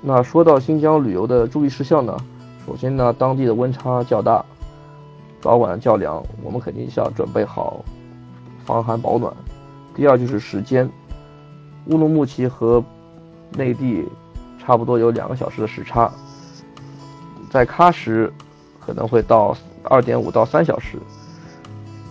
[0.00, 2.16] 那说到新疆旅游的注意事项呢，
[2.66, 4.44] 首先呢，当地的温差较大，
[5.40, 7.84] 早晚较凉，我们肯定是要准备好
[8.64, 9.32] 防寒保暖。
[9.94, 10.88] 第二就是时间，
[11.86, 12.82] 乌鲁木齐和
[13.56, 14.06] 内地
[14.58, 16.10] 差不多有两个小时的时差，
[17.50, 18.32] 在喀什
[18.78, 20.96] 可能会到二点五到三小时。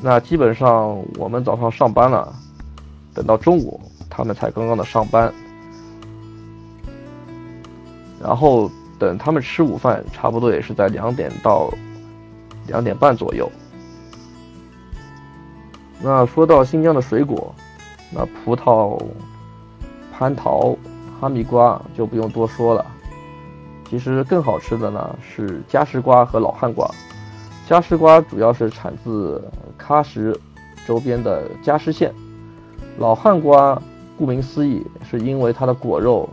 [0.02, 2.36] 那基本上我们早上上班了，
[3.14, 3.80] 等到中午
[4.10, 5.34] 他们才刚刚的上班。
[8.28, 8.70] 然后
[9.00, 11.74] 等他们吃午饭，差不多也是在两点到
[12.68, 13.50] 两点半左右。
[16.02, 17.56] 那说到新疆的水果，
[18.12, 19.02] 那葡萄、
[20.20, 20.78] 蟠桃、
[21.22, 22.86] 哈密瓜就不用多说了。
[23.90, 26.86] 其实更好吃的呢是加湿瓜和老汉瓜。
[27.66, 29.42] 加湿瓜主要是产自
[29.80, 30.38] 喀什
[30.86, 32.14] 周边的加湿县。
[32.98, 33.82] 老汉瓜
[34.18, 36.30] 顾名思义，是因为它的果肉。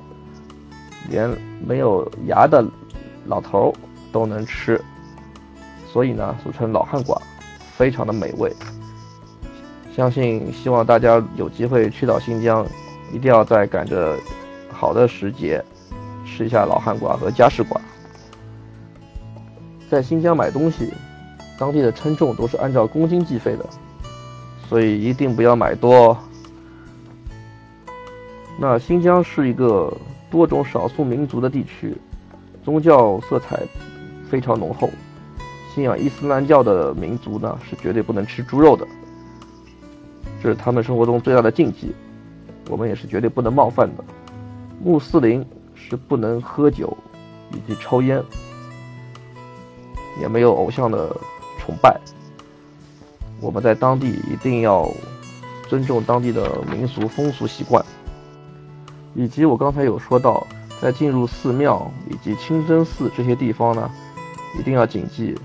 [1.11, 1.31] 连
[1.67, 2.65] 没有牙的
[3.27, 3.73] 老头
[4.11, 4.81] 都能吃，
[5.93, 7.21] 所以呢，俗称老汉瓜，
[7.77, 8.51] 非常的美味。
[9.95, 12.67] 相信希望大家有机会去到新疆，
[13.13, 14.19] 一定要在赶着
[14.73, 15.63] 好的时节
[16.27, 17.81] 吃一下老汉瓜和加湿瓜。
[19.91, 20.93] 在新疆买东西，
[21.59, 23.65] 当地的称重都是按照公斤计费的，
[24.69, 26.17] 所以一定不要买多。
[28.59, 29.93] 那新疆是一个。
[30.35, 31.97] 多种少数民族的地区，
[32.65, 33.63] 宗教色彩
[34.29, 34.91] 非常浓厚。
[35.73, 38.85] 信仰伊斯兰教的民族呢，是绝对不能吃猪肉的，
[40.43, 41.95] 这是他们生活中最大的禁忌。
[42.69, 44.03] 我们也是绝对不能冒犯的。
[44.83, 46.97] 穆斯林是不能喝酒
[47.53, 48.21] 以及抽烟，
[50.21, 51.17] 也没有偶像的
[51.61, 51.97] 崇拜。
[53.41, 54.91] 我们在当地一定要
[55.69, 57.85] 尊重当地的民俗风俗习惯。
[59.15, 60.47] 以及我刚才有说到，
[60.83, 63.91] 在进入寺庙以及清真寺这些地方呢，
[64.59, 65.39] 一定要谨记，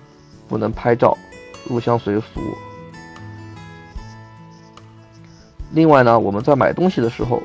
[0.47, 1.15] 不能拍照，
[1.69, 2.41] 入乡随俗。
[5.71, 7.43] 另外呢，我们在买东西的时候，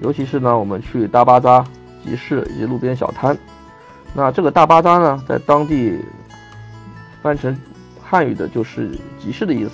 [0.00, 1.64] 尤其是呢，我们去大巴扎、
[2.04, 3.38] 集市以及路边小摊，
[4.12, 6.00] 那这个大巴扎呢，在当地
[7.22, 7.56] 翻成
[8.02, 9.72] 汉语的就是集市的意思。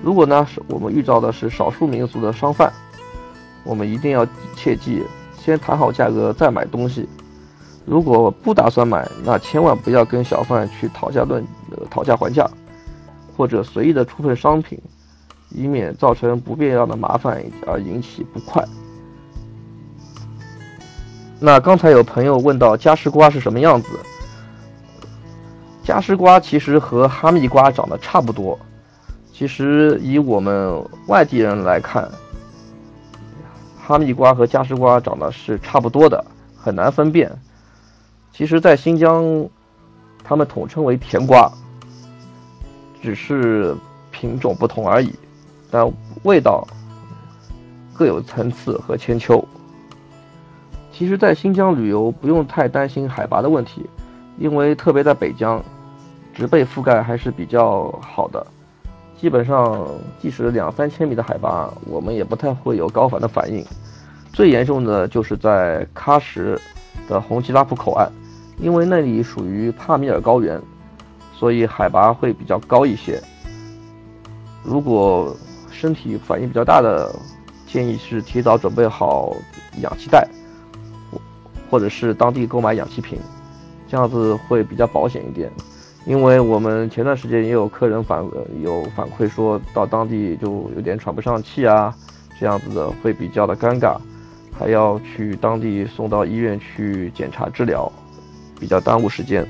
[0.00, 2.72] 如果呢，是我们遇到的是少数民族的商贩。
[3.64, 5.02] 我们一定要切记，
[5.38, 7.08] 先谈好价格再买东西。
[7.84, 12.48] 如果不打算买，那千万不要跟小贩去讨价论呃讨价还价，
[13.36, 14.80] 或者随意的出份商品，
[15.50, 18.64] 以免造成不必要的麻烦而引起不快。
[21.40, 23.88] 那刚才有朋友问到加湿瓜是什么样子？
[25.82, 28.56] 加湿瓜其实和哈密瓜长得差不多，
[29.32, 32.08] 其实以我们外地人来看。
[33.84, 36.24] 哈密瓜和加湿瓜长得是差不多的，
[36.56, 37.30] 很难分辨。
[38.32, 39.48] 其实，在新疆，
[40.22, 41.50] 它们统称为甜瓜，
[43.02, 43.76] 只是
[44.12, 45.12] 品种不同而已，
[45.70, 45.90] 但
[46.22, 46.66] 味道
[47.92, 49.44] 各有层次和千秋。
[50.92, 53.84] 其实，在新疆旅游不用太担心海拔的问题，
[54.38, 55.62] 因为特别在北疆，
[56.32, 58.46] 植被覆盖还是比较好的。
[59.22, 59.86] 基本上，
[60.20, 63.64] 即使两三千米的海拔，我们也不太会有高反的反应。
[64.32, 66.58] 最严重的就是在喀什
[67.08, 68.10] 的红旗拉普口岸，
[68.58, 70.60] 因为那里属于帕米尔高原，
[71.38, 73.22] 所以海拔会比较高一些。
[74.64, 75.32] 如果
[75.70, 77.14] 身体反应比较大的，
[77.64, 79.36] 建议是提早准备好
[79.82, 80.28] 氧气袋，
[81.70, 83.20] 或者是当地购买氧气瓶，
[83.86, 85.48] 这样子会比较保险一点。
[86.04, 88.24] 因为我们前段时间也有客人反
[88.60, 91.94] 有反馈说到当地就有点喘不上气啊，
[92.40, 93.96] 这样子的会比较的尴尬，
[94.58, 97.90] 还要去当地送到医院去检查治疗，
[98.58, 99.46] 比较耽误时间，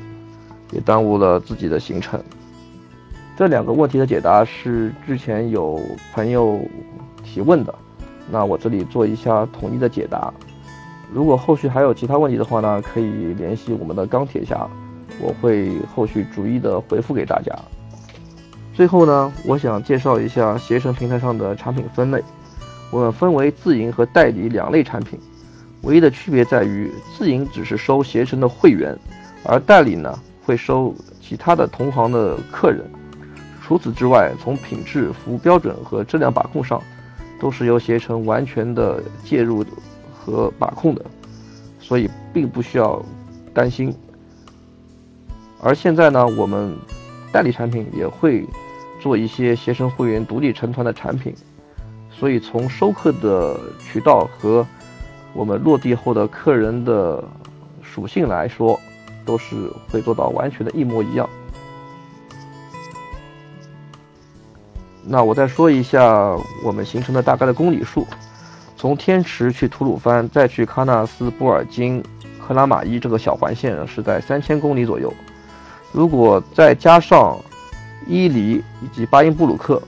[0.73, 2.23] 也耽误了自己的行程。
[3.35, 5.81] 这两个问题的解答是之前有
[6.13, 6.61] 朋友
[7.25, 7.75] 提问的，
[8.31, 10.31] 那我这里做一下统一的解答。
[11.11, 14.69] 如果后续还有其他问题的话呢，可以联系我们的钢铁侠。
[15.21, 17.53] 我会后续逐一的回复给大家。
[18.75, 22.23] 最后呢，我想介绍一下携程平台上的产品分类。
[22.91, 25.19] 我们分为自营和代理两类产品，
[25.83, 28.99] 唯一的区别在于自营只是收携程的会员，
[29.45, 32.85] 而代理呢会收其他的同行的客人。
[33.63, 36.83] 除此之外，从品质、服务标准和质量把控上，
[37.41, 39.65] 都是由携程完全的介入
[40.13, 41.05] 和把控的，
[41.79, 43.03] 所以并不需要
[43.55, 43.95] 担心。
[45.65, 46.77] 而现在呢，我们
[47.31, 48.45] 代理产品也会
[49.01, 51.33] 做一些携程会员独立成团的产品，
[52.11, 54.67] 所以从收客的渠道和
[55.33, 57.23] 我们落地后的客人的
[57.81, 58.79] 属性来说，
[59.25, 61.31] 都是会做到完全的一模一样。
[65.05, 68.05] 那我再说一下我们行程的大概的公里数，
[68.77, 72.03] 从天池去吐鲁番，再去喀纳斯、布尔津、
[72.45, 75.13] 克拉玛依这个小环线是在三千公里左右。
[75.93, 77.39] 如果再加上
[78.07, 79.81] 伊犁以及巴音布鲁克，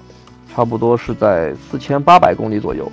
[0.53, 2.91] 差不多是在四千八百公里左右。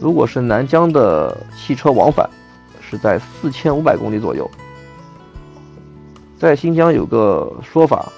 [0.00, 2.28] 如果是南疆的汽车往返，
[2.80, 4.48] 是在四千五百公里左右。
[6.38, 8.12] 在新疆有个说法，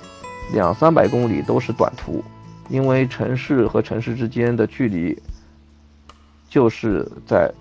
[0.53, 2.23] 两三百公里都是短途。
[2.69, 5.21] 因为城市和城市之间的距离
[6.49, 7.53] 就是在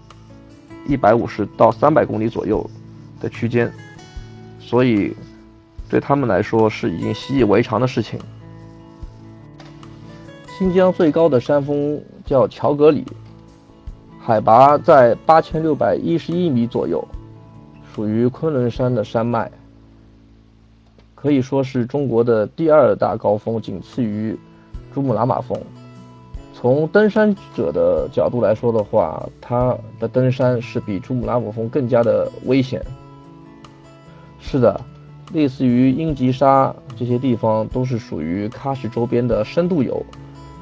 [0.87, 2.69] 一百五十到三百公里左右
[3.19, 3.69] 的区间，
[4.59, 5.13] 所以
[5.91, 8.17] 对他们来说是已经习以为常的事情。
[10.57, 13.05] 新疆最高的山峰叫乔格里，
[14.19, 17.05] 海拔在八千六百一十一米左右，
[17.93, 19.51] 属于昆仑山的山脉，
[21.13, 24.35] 可以说是中国的第二大高峰，仅次于。
[24.93, 25.57] 珠穆朗玛峰，
[26.53, 32.85] 从登山者的角度来说的话，它的登山是比珠穆朗玛峰更加的危险。
[34.41, 34.81] 是的，
[35.33, 40.05] 类似于英吉沙这些地方都是属于喀什周边的深度游，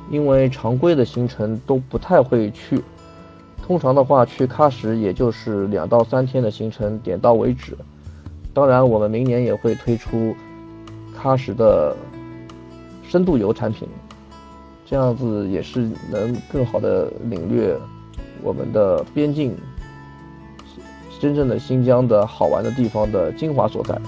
[0.10, 2.82] 因为常规的行程都不太会去，
[3.66, 7.76] 通常的话去喀什也就是两到三天的行程，点到为止。
[8.54, 10.36] 当然，我们明年也会推出
[11.20, 11.96] 喀什的
[13.08, 13.88] 深度游产品。
[14.86, 17.78] 这样子也是能更好的领略
[18.42, 19.56] 我们的边境，
[21.20, 24.02] 真正的新疆的好玩的地方的精华所在。